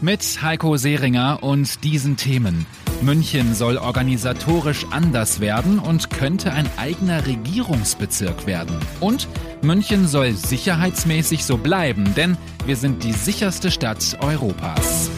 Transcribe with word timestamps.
Mit 0.00 0.42
Heiko 0.42 0.76
Seringer 0.76 1.42
und 1.42 1.82
diesen 1.82 2.16
Themen. 2.16 2.66
München 3.02 3.56
soll 3.56 3.78
organisatorisch 3.78 4.86
anders 4.90 5.40
werden 5.40 5.80
und 5.80 6.10
könnte 6.10 6.52
ein 6.52 6.70
eigener 6.76 7.26
Regierungsbezirk 7.26 8.46
werden. 8.46 8.78
Und 9.00 9.26
München 9.60 10.06
soll 10.06 10.34
sicherheitsmäßig 10.34 11.44
so 11.44 11.56
bleiben, 11.56 12.14
denn 12.14 12.36
wir 12.64 12.76
sind 12.76 13.02
die 13.02 13.12
sicherste 13.12 13.72
Stadt 13.72 14.16
Europas. 14.20 15.10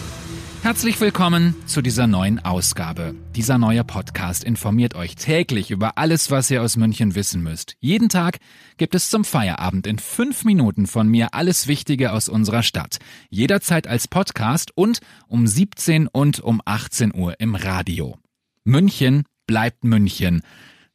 Herzlich 0.63 1.01
willkommen 1.01 1.55
zu 1.65 1.81
dieser 1.81 2.07
neuen 2.07 2.39
Ausgabe. 2.39 3.15
Dieser 3.35 3.57
neue 3.57 3.83
Podcast 3.83 4.45
informiert 4.45 4.95
euch 4.95 5.15
täglich 5.15 5.71
über 5.71 5.97
alles, 5.97 6.31
was 6.31 6.51
ihr 6.51 6.61
aus 6.63 6.77
München 6.77 7.15
wissen 7.15 7.43
müsst. 7.43 7.77
Jeden 7.81 8.11
Tag 8.11 8.41
gibt 8.77 8.95
es 8.95 9.09
zum 9.09 9.25
Feierabend 9.25 9.87
in 9.87 9.99
fünf 9.99 10.45
Minuten 10.45 10.87
von 10.87 11.09
mir 11.09 11.33
alles 11.33 11.67
Wichtige 11.67 12.13
aus 12.13 12.29
unserer 12.29 12.63
Stadt. 12.63 12.99
Jederzeit 13.31 13.87
als 13.87 14.07
Podcast 14.07 14.71
und 14.75 15.01
um 15.29 15.47
17 15.47 16.09
und 16.09 16.41
um 16.41 16.61
18 16.63 17.15
Uhr 17.15 17.41
im 17.41 17.55
Radio. 17.55 18.19
München 18.63 19.25
bleibt 19.47 19.83
München 19.85 20.43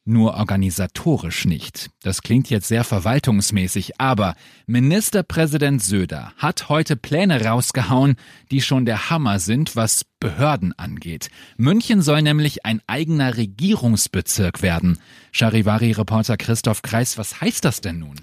nur 0.05 0.35
organisatorisch 0.35 1.45
nicht. 1.45 1.89
Das 2.01 2.21
klingt 2.21 2.49
jetzt 2.49 2.67
sehr 2.67 2.83
verwaltungsmäßig, 2.83 3.99
aber 3.99 4.35
Ministerpräsident 4.67 5.83
Söder 5.83 6.31
hat 6.37 6.69
heute 6.69 6.95
Pläne 6.95 7.43
rausgehauen, 7.43 8.15
die 8.51 8.61
schon 8.61 8.85
der 8.85 9.09
Hammer 9.09 9.39
sind, 9.39 9.75
was 9.75 10.05
Behörden 10.25 10.73
angeht. 10.79 11.29
München 11.55 12.01
soll 12.01 12.23
nämlich 12.23 12.65
ein 12.65 12.81
eigener 12.87 13.37
Regierungsbezirk 13.37 14.63
werden. 14.63 14.97
Charivari-Reporter 15.33 16.35
Christoph 16.35 16.81
Kreis, 16.81 17.19
was 17.19 17.41
heißt 17.41 17.63
das 17.63 17.79
denn 17.79 17.99
nun? 17.99 18.15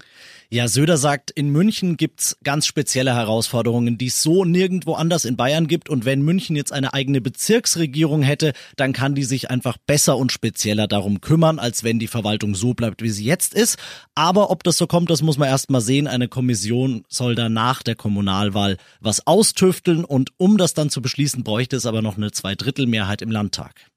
Ja, 0.53 0.67
Söder 0.67 0.97
sagt, 0.97 1.31
in 1.31 1.49
München 1.49 1.97
gibt's 1.97 2.37
ganz 2.43 2.67
spezielle 2.67 3.15
Herausforderungen, 3.15 3.97
die 3.97 4.05
es 4.05 4.21
so 4.21 4.45
nirgendwo 4.45 4.93
anders 4.93 5.25
in 5.25 5.35
Bayern 5.35 5.65
gibt. 5.65 5.89
Und 5.89 6.05
wenn 6.05 6.21
München 6.21 6.55
jetzt 6.55 6.71
eine 6.71 6.93
eigene 6.93 7.21
Bezirksregierung 7.21 8.21
hätte, 8.21 8.53
dann 8.75 8.93
kann 8.93 9.15
die 9.15 9.23
sich 9.23 9.49
einfach 9.49 9.77
besser 9.77 10.15
und 10.15 10.31
spezieller 10.31 10.87
darum 10.87 11.21
kümmern, 11.21 11.57
als 11.57 11.83
wenn 11.83 11.97
die 11.97 12.07
Verwaltung 12.07 12.53
so 12.53 12.75
bleibt, 12.75 13.01
wie 13.01 13.09
sie 13.09 13.25
jetzt 13.25 13.55
ist. 13.55 13.79
Aber 14.13 14.51
ob 14.51 14.63
das 14.63 14.77
so 14.77 14.85
kommt, 14.85 15.09
das 15.09 15.23
muss 15.23 15.39
man 15.39 15.49
erst 15.49 15.71
mal 15.71 15.81
sehen. 15.81 16.07
Eine 16.07 16.27
Kommission 16.27 17.03
soll 17.09 17.33
da 17.33 17.49
nach 17.49 17.81
der 17.81 17.95
Kommunalwahl 17.95 18.77
was 18.99 19.25
austüfteln. 19.25 20.05
Und 20.05 20.33
um 20.37 20.57
das 20.57 20.75
dann 20.75 20.91
zu 20.91 21.01
beschließen, 21.01 21.43
bräuchte 21.43 21.77
es 21.77 21.87
aber 21.87 21.92
noch 22.01 22.17
eine 22.17 22.31
Zweidrittelmehrheit 22.31 23.21
im 23.21 23.31
Landtag. 23.31 23.87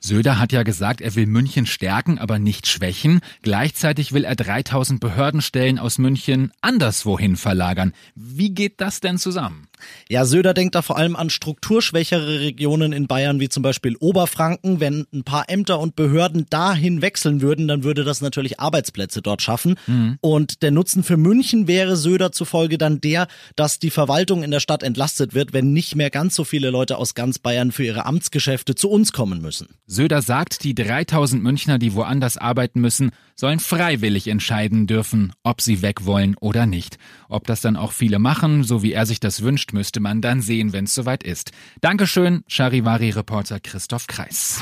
Söder 0.00 0.38
hat 0.38 0.50
ja 0.52 0.62
gesagt, 0.62 1.02
er 1.02 1.14
will 1.14 1.26
München 1.26 1.66
stärken, 1.66 2.18
aber 2.18 2.38
nicht 2.38 2.66
schwächen. 2.66 3.20
Gleichzeitig 3.42 4.12
will 4.12 4.24
er 4.24 4.34
3000 4.34 4.98
Behördenstellen 4.98 5.78
aus 5.78 5.98
München 5.98 6.52
anderswohin 6.62 7.36
verlagern. 7.36 7.92
Wie 8.14 8.50
geht 8.50 8.80
das 8.80 9.00
denn 9.00 9.18
zusammen? 9.18 9.68
Ja, 10.08 10.24
Söder 10.24 10.54
denkt 10.54 10.74
da 10.74 10.82
vor 10.82 10.96
allem 10.96 11.16
an 11.16 11.30
strukturschwächere 11.30 12.40
Regionen 12.40 12.92
in 12.92 13.06
Bayern, 13.06 13.40
wie 13.40 13.48
zum 13.48 13.62
Beispiel 13.62 13.96
Oberfranken. 13.96 14.80
Wenn 14.80 15.06
ein 15.12 15.24
paar 15.24 15.48
Ämter 15.48 15.80
und 15.80 15.96
Behörden 15.96 16.46
dahin 16.50 17.02
wechseln 17.02 17.40
würden, 17.40 17.68
dann 17.68 17.84
würde 17.84 18.04
das 18.04 18.20
natürlich 18.20 18.60
Arbeitsplätze 18.60 19.22
dort 19.22 19.42
schaffen. 19.42 19.76
Mhm. 19.86 20.18
Und 20.20 20.62
der 20.62 20.70
Nutzen 20.70 21.02
für 21.02 21.16
München 21.16 21.66
wäre 21.66 21.96
Söder 21.96 22.32
zufolge 22.32 22.78
dann 22.78 23.00
der, 23.00 23.26
dass 23.56 23.78
die 23.78 23.90
Verwaltung 23.90 24.42
in 24.42 24.50
der 24.50 24.60
Stadt 24.60 24.82
entlastet 24.82 25.34
wird, 25.34 25.52
wenn 25.52 25.72
nicht 25.72 25.96
mehr 25.96 26.10
ganz 26.10 26.34
so 26.34 26.44
viele 26.44 26.70
Leute 26.70 26.96
aus 26.96 27.14
ganz 27.14 27.38
Bayern 27.38 27.72
für 27.72 27.84
ihre 27.84 28.06
Amtsgeschäfte 28.06 28.74
zu 28.74 28.90
uns 28.90 29.12
kommen 29.12 29.40
müssen. 29.40 29.68
Söder 29.92 30.22
sagt, 30.22 30.62
die 30.62 30.76
3000 30.76 31.42
Münchner, 31.42 31.76
die 31.76 31.94
woanders 31.94 32.36
arbeiten 32.36 32.80
müssen, 32.80 33.10
sollen 33.34 33.58
freiwillig 33.58 34.28
entscheiden 34.28 34.86
dürfen, 34.86 35.32
ob 35.42 35.60
sie 35.60 35.82
weg 35.82 36.06
wollen 36.06 36.36
oder 36.36 36.64
nicht. 36.64 36.96
Ob 37.28 37.48
das 37.48 37.60
dann 37.60 37.74
auch 37.74 37.90
viele 37.90 38.20
machen, 38.20 38.62
so 38.62 38.84
wie 38.84 38.92
er 38.92 39.04
sich 39.04 39.18
das 39.18 39.42
wünscht, 39.42 39.72
müsste 39.72 39.98
man 39.98 40.20
dann 40.20 40.42
sehen, 40.42 40.72
wenn 40.72 40.84
es 40.84 40.94
soweit 40.94 41.24
ist. 41.24 41.50
Dankeschön, 41.80 42.44
Charivari-Reporter 42.46 43.58
Christoph 43.58 44.06
Kreis. 44.06 44.60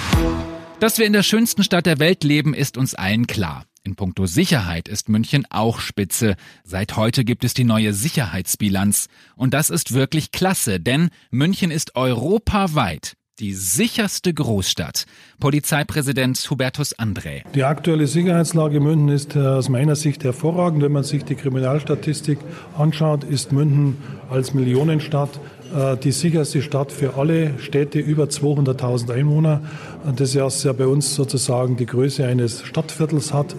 Dass 0.81 0.97
wir 0.97 1.05
in 1.05 1.13
der 1.13 1.23
schönsten 1.23 1.63
Stadt 1.63 1.85
der 1.85 1.99
Welt 1.99 2.25
leben, 2.25 2.55
ist 2.55 2.79
uns 2.79 2.95
allen 2.95 3.27
klar. 3.27 3.67
In 3.85 3.97
puncto 3.97 4.25
Sicherheit 4.25 4.89
ist 4.89 5.11
München 5.11 5.45
auch 5.51 5.81
spitze. 5.81 6.37
Seit 6.65 6.97
heute 6.97 7.27
gibt 7.27 7.45
es 7.45 7.53
die 7.53 7.65
neue 7.65 7.93
Sicherheitsbilanz. 7.93 9.09
Und 9.37 9.53
das 9.53 9.69
ist 9.69 9.93
wirklich 9.93 10.33
klasse, 10.33 10.81
denn 10.81 11.11
München 11.31 11.71
ist 11.71 11.97
europaweit 11.97 13.18
die 13.41 13.55
sicherste 13.55 14.35
Großstadt. 14.35 15.05
Polizeipräsident 15.39 16.39
Hubertus 16.51 16.99
André. 16.99 17.43
Die 17.55 17.65
aktuelle 17.65 18.07
Sicherheitslage 18.07 18.81
München 18.81 19.09
ist 19.09 19.37
aus 19.37 19.69
meiner 19.69 19.97
Sicht 19.97 20.25
hervorragend. 20.25 20.83
Wenn 20.83 20.93
man 20.93 21.05
sich 21.05 21.25
die 21.25 21.37
Kriminalstatistik 21.37 22.39
anschaut, 22.77 23.25
ist 23.25 23.53
München 23.53 23.97
als 24.29 24.55
Millionenstadt 24.55 25.41
äh, 25.75 25.97
die 25.97 26.13
sicherste 26.13 26.63
Stadt 26.63 26.93
für 26.93 27.15
alle 27.17 27.59
Städte 27.59 27.99
über 27.99 28.25
200.000 28.25 29.13
Einwohner. 29.13 29.63
Das 30.17 30.35
ist 30.35 30.65
ja 30.65 30.73
bei 30.73 30.87
uns 30.87 31.15
sozusagen 31.15 31.77
die 31.77 31.87
Größe 31.87 32.25
eines 32.27 32.63
Stadtviertels 32.63 33.33
hat. 33.33 33.55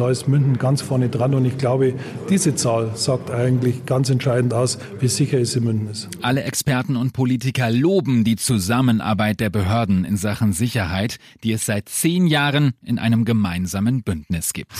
Da 0.00 0.08
ist 0.08 0.28
München 0.28 0.56
ganz 0.56 0.80
vorne 0.80 1.10
dran 1.10 1.34
und 1.34 1.44
ich 1.44 1.58
glaube, 1.58 1.92
diese 2.30 2.54
Zahl 2.54 2.92
sagt 2.94 3.30
eigentlich 3.30 3.84
ganz 3.84 4.08
entscheidend 4.08 4.54
aus, 4.54 4.78
wie 4.98 5.08
sicher 5.08 5.38
es 5.38 5.54
in 5.56 5.64
München 5.64 5.90
ist. 5.90 6.08
Alle 6.22 6.42
Experten 6.42 6.96
und 6.96 7.12
Politiker 7.12 7.70
loben 7.70 8.24
die 8.24 8.36
Zusammenarbeit 8.36 9.40
der 9.40 9.50
Behörden 9.50 10.06
in 10.06 10.16
Sachen 10.16 10.54
Sicherheit, 10.54 11.18
die 11.44 11.52
es 11.52 11.66
seit 11.66 11.90
zehn 11.90 12.26
Jahren 12.26 12.72
in 12.82 12.98
einem 12.98 13.26
gemeinsamen 13.26 14.02
Bündnis 14.02 14.54
gibt. 14.54 14.72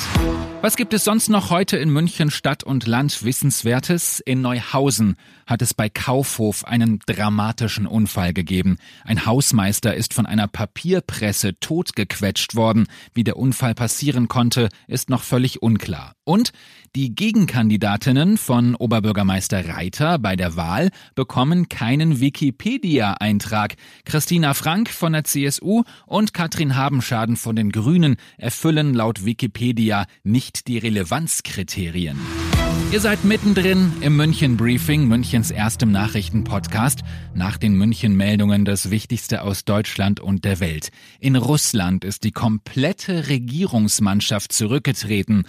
Was 0.62 0.76
gibt 0.76 0.94
es 0.94 1.04
sonst 1.04 1.28
noch 1.28 1.50
heute 1.50 1.76
in 1.76 1.90
München 1.90 2.30
Stadt 2.30 2.64
und 2.64 2.86
Land 2.86 3.22
Wissenswertes? 3.22 4.20
In 4.20 4.40
Neuhausen 4.40 5.16
hat 5.46 5.62
es 5.62 5.74
bei 5.74 5.88
Kaufhof 5.88 6.64
einen 6.64 7.00
dramatischen 7.06 7.86
Unfall 7.86 8.32
gegeben. 8.32 8.78
Ein 9.04 9.26
Hausmeister 9.26 9.94
ist 9.94 10.14
von 10.14 10.24
einer 10.24 10.48
Papierpresse 10.48 11.58
totgequetscht 11.60 12.54
worden. 12.54 12.86
Wie 13.14 13.24
der 13.24 13.36
Unfall 13.36 13.74
passieren 13.74 14.28
konnte, 14.28 14.68
ist 14.86 15.09
noch 15.10 15.22
völlig 15.22 15.62
unklar. 15.62 16.14
Und 16.24 16.52
die 16.96 17.14
Gegenkandidatinnen 17.14 18.36
von 18.36 18.74
Oberbürgermeister 18.74 19.68
Reiter 19.68 20.18
bei 20.18 20.34
der 20.34 20.56
Wahl 20.56 20.90
bekommen 21.14 21.68
keinen 21.68 22.20
Wikipedia-Eintrag. 22.20 23.76
Christina 24.04 24.54
Frank 24.54 24.88
von 24.88 25.12
der 25.12 25.24
CSU 25.24 25.82
und 26.06 26.34
Katrin 26.34 26.74
Habenschaden 26.74 27.36
von 27.36 27.54
den 27.54 27.70
Grünen 27.70 28.16
erfüllen 28.38 28.94
laut 28.94 29.24
Wikipedia 29.24 30.06
nicht 30.24 30.66
die 30.66 30.78
Relevanzkriterien. 30.78 32.18
Ihr 32.92 33.00
seid 33.00 33.24
mittendrin 33.24 33.92
im 34.00 34.16
München 34.16 34.56
Briefing, 34.56 35.06
Münchens 35.06 35.52
erstem 35.52 35.92
Nachrichtenpodcast, 35.92 37.00
nach 37.34 37.56
den 37.56 37.74
München 37.74 38.16
Meldungen 38.16 38.64
das 38.64 38.90
Wichtigste 38.90 39.42
aus 39.42 39.64
Deutschland 39.64 40.18
und 40.18 40.44
der 40.44 40.58
Welt. 40.58 40.90
In 41.20 41.36
Russland 41.36 42.04
ist 42.04 42.24
die 42.24 42.32
komplette 42.32 43.28
Regierungsmannschaft 43.28 44.52
zurückgetreten. 44.52 45.44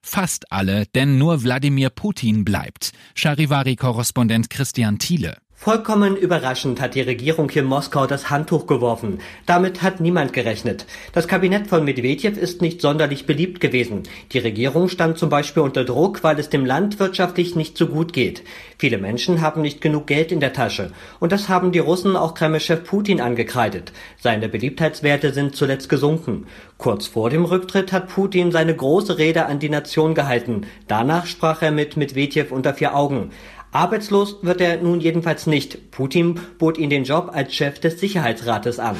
Fast 0.00 0.50
alle, 0.50 0.86
denn 0.86 1.18
nur 1.18 1.42
Wladimir 1.42 1.90
Putin 1.90 2.44
bleibt. 2.44 2.92
Charivari-Korrespondent 3.14 4.48
Christian 4.48 4.98
Thiele. 4.98 5.36
Vollkommen 5.58 6.16
überraschend 6.16 6.82
hat 6.82 6.94
die 6.94 7.00
Regierung 7.00 7.48
hier 7.48 7.62
in 7.62 7.68
Moskau 7.68 8.06
das 8.06 8.28
Handtuch 8.28 8.66
geworfen. 8.66 9.20
Damit 9.46 9.82
hat 9.82 10.00
niemand 10.00 10.34
gerechnet. 10.34 10.86
Das 11.12 11.26
Kabinett 11.26 11.66
von 11.66 11.82
Medvedev 11.82 12.38
ist 12.38 12.60
nicht 12.60 12.82
sonderlich 12.82 13.24
beliebt 13.24 13.58
gewesen. 13.60 14.02
Die 14.32 14.38
Regierung 14.38 14.90
stand 14.90 15.16
zum 15.16 15.30
Beispiel 15.30 15.62
unter 15.62 15.84
Druck, 15.84 16.22
weil 16.22 16.38
es 16.38 16.50
dem 16.50 16.66
Land 16.66 17.00
wirtschaftlich 17.00 17.56
nicht 17.56 17.78
so 17.78 17.86
gut 17.86 18.12
geht. 18.12 18.44
Viele 18.78 18.98
Menschen 18.98 19.40
haben 19.40 19.62
nicht 19.62 19.80
genug 19.80 20.06
Geld 20.06 20.30
in 20.30 20.40
der 20.40 20.52
Tasche. 20.52 20.92
Und 21.20 21.32
das 21.32 21.48
haben 21.48 21.72
die 21.72 21.78
Russen 21.78 22.16
auch 22.16 22.34
Kremlchef 22.34 22.84
Putin 22.84 23.22
angekreidet. 23.22 23.92
Seine 24.20 24.50
Beliebtheitswerte 24.50 25.32
sind 25.32 25.56
zuletzt 25.56 25.88
gesunken. 25.88 26.46
Kurz 26.76 27.06
vor 27.06 27.30
dem 27.30 27.46
Rücktritt 27.46 27.92
hat 27.92 28.08
Putin 28.08 28.52
seine 28.52 28.76
große 28.76 29.16
Rede 29.16 29.46
an 29.46 29.58
die 29.58 29.70
Nation 29.70 30.14
gehalten. 30.14 30.66
Danach 30.86 31.24
sprach 31.24 31.62
er 31.62 31.70
mit 31.70 31.96
Medvedev 31.96 32.52
unter 32.52 32.74
vier 32.74 32.94
Augen. 32.94 33.30
Arbeitslos 33.76 34.36
wird 34.40 34.62
er 34.62 34.78
nun 34.78 35.00
jedenfalls 35.00 35.46
nicht. 35.46 35.90
Putin 35.90 36.40
bot 36.58 36.78
ihm 36.78 36.88
den 36.88 37.04
Job 37.04 37.30
als 37.34 37.54
Chef 37.54 37.78
des 37.78 38.00
Sicherheitsrates 38.00 38.78
an. 38.78 38.96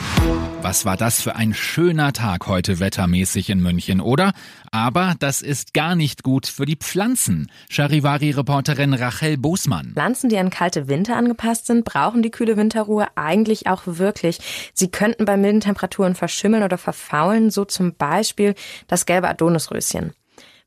Was 0.61 0.85
war 0.85 0.99
das 0.99 1.23
für 1.23 1.35
ein 1.35 1.55
schöner 1.55 2.13
Tag 2.13 2.47
heute 2.47 2.79
wettermäßig 2.79 3.49
in 3.49 3.63
München, 3.63 4.03
oder? 4.03 4.35
Aber 4.73 5.15
das 5.19 5.41
ist 5.41 5.73
gar 5.73 5.95
nicht 5.95 6.23
gut 6.23 6.47
für 6.47 6.67
die 6.67 6.77
Pflanzen. 6.77 7.51
Charivari-Reporterin 7.71 8.93
Rachel 8.93 9.39
Bosmann. 9.39 9.93
Pflanzen, 9.95 10.29
die 10.29 10.37
an 10.37 10.51
kalte 10.51 10.89
Winter 10.89 11.17
angepasst 11.17 11.67
sind, 11.67 11.87
brauchen 11.87 12.21
die 12.21 12.31
kühle 12.31 12.59
Winterruhe 12.59 13.07
eigentlich 13.15 13.69
auch 13.69 13.85
wirklich. 13.87 14.41
Sie 14.75 14.91
könnten 14.91 15.25
bei 15.25 15.39
milden 15.39 15.63
Temperaturen 15.63 16.15
verschimmeln 16.15 16.63
oder 16.63 16.77
verfaulen, 16.77 17.51
so 17.51 17.65
zum 17.65 17.95
Beispiel 17.95 18.55
das 18.89 19.07
gelbe 19.07 19.29
Adonisröschen. 19.29 20.13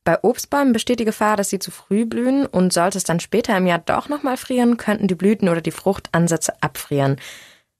Bei 0.03 0.23
Obstbäumen 0.23 0.73
besteht 0.73 0.99
die 0.99 1.05
Gefahr, 1.05 1.37
dass 1.37 1.49
sie 1.49 1.59
zu 1.59 1.71
früh 1.71 2.05
blühen 2.05 2.45
und 2.45 2.73
sollte 2.73 2.97
es 2.97 3.03
dann 3.03 3.19
später 3.19 3.55
im 3.57 3.67
Jahr 3.67 3.79
doch 3.79 4.09
nochmal 4.09 4.37
frieren, 4.37 4.77
könnten 4.77 5.07
die 5.07 5.15
Blüten 5.15 5.49
oder 5.49 5.61
die 5.61 5.71
Fruchtansätze 5.71 6.53
abfrieren. 6.61 7.17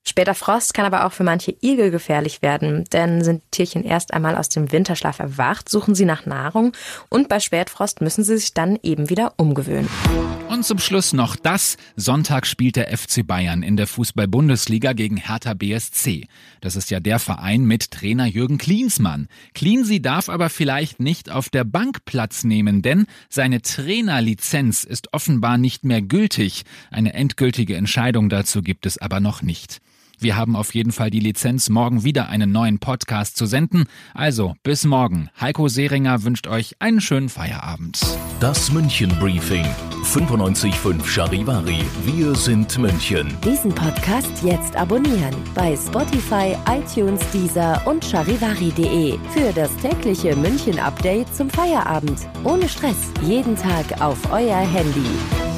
Später 0.10 0.34
Frost 0.34 0.74
kann 0.74 0.88
aber 0.88 1.06
auch 1.06 1.12
für 1.12 1.24
manche 1.24 1.56
Igel 1.62 1.92
gefährlich 1.92 2.42
werden, 2.42 2.84
denn 2.92 3.24
sind 3.24 3.44
Tierchen 3.52 3.84
erst 3.84 4.12
einmal 4.12 4.36
aus 4.36 4.50
dem 4.50 4.72
Winterschlaf 4.72 5.20
erwacht, 5.20 5.70
suchen 5.70 5.94
sie 5.94 6.06
nach 6.06 6.26
Nahrung 6.26 6.74
und 7.10 7.30
bei 7.30 7.40
Spätfrost 7.40 8.02
müssen 8.02 8.24
sie 8.24 8.40
sich 8.40 8.56
dann 8.56 8.80
eben 8.82 9.12
wieder 9.12 9.36
umgewöhnen. 9.38 9.88
Und 10.50 10.66
zum 10.66 10.80
Schluss 10.80 11.14
noch 11.14 11.36
das. 11.36 11.78
Sonntag 11.96 12.48
spielt 12.48 12.76
der 12.76 12.88
FC 12.98 13.26
Bayern 13.26 13.62
in 13.62 13.78
der 13.78 13.86
Fußball-Bundesliga 13.86 14.94
gegen 14.94 15.18
Hertha 15.18 15.54
BSC. 15.54 16.26
Das 16.60 16.76
ist 16.76 16.90
ja 16.90 17.00
der 17.00 17.20
Verein 17.20 17.66
mit 17.66 17.92
Trainer 17.92 18.26
Jürgen 18.26 18.58
Klinsmann. 18.58 19.28
Klinsi 19.54 20.02
darf 20.02 20.28
aber 20.28 20.50
vielleicht 20.50 21.00
nicht 21.00 21.30
auf 21.30 21.50
der 21.50 21.66
Bank 21.66 22.04
Platz 22.06 22.44
nehmen, 22.44 22.82
denn 22.82 23.06
seine 23.30 23.62
Trainerlizenz 23.62 24.86
ist 24.86 25.14
offenbar 25.14 25.60
nicht 25.60 25.86
mehr 25.86 26.02
gültig. 26.02 26.64
Eine 26.90 27.14
endgültige 27.14 27.76
Entscheidung 27.76 28.30
dazu 28.30 28.64
gibt 28.64 28.88
es 28.88 28.98
aber 28.98 29.20
noch 29.20 29.44
nicht. 29.44 29.80
Wir 30.22 30.36
haben 30.36 30.56
auf 30.58 30.74
jeden 30.76 30.92
Fall 30.92 31.10
die 31.10 31.22
Lizenz, 31.22 31.70
morgen 31.70 32.04
wieder 32.04 32.28
einen 32.28 32.52
neuen 32.52 32.80
Podcast 32.80 33.38
zu 33.38 33.46
senden. 33.46 33.86
Also 34.14 34.56
bis 34.64 34.84
morgen. 34.84 35.30
Heiko 35.40 35.70
Seringer 35.70 36.24
wünscht 36.24 36.48
euch 36.48 36.76
einen 36.80 37.00
schönen 37.00 37.30
Feierabend. 37.30 38.02
Das 38.42 38.72
München 38.72 39.10
Briefing. 39.20 39.66
95.5 40.04 41.06
Charivari. 41.06 41.84
Wir 42.06 42.36
sind 42.36 42.78
München. 42.78 43.38
Diesen 43.46 43.74
Podcast 43.74 44.44
jetzt 44.44 44.76
abonnieren 44.76 45.36
bei 45.56 45.78
Spotify, 45.78 46.56
iTunes, 46.70 47.22
Deezer 47.32 47.82
und 47.86 48.04
charivari.de 48.04 49.18
für 49.34 49.54
das 49.54 49.76
tägliche 49.78 50.36
München 50.36 50.80
Update 50.80 51.34
zum 51.34 51.50
Feierabend. 51.50 52.28
Ohne 52.44 52.68
Stress. 52.68 52.98
Jeden 53.22 53.56
Tag 53.56 54.02
auf 54.02 54.18
euer 54.32 54.58
Handy. 54.58 55.49